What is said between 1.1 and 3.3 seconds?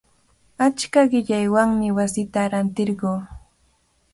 qillaywanmi wasita rantirquu.